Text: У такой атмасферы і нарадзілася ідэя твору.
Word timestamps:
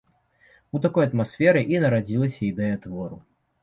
У 0.79 0.81
такой 0.85 1.05
атмасферы 1.09 1.63
і 1.77 1.85
нарадзілася 1.87 2.41
ідэя 2.53 2.75
твору. 2.85 3.27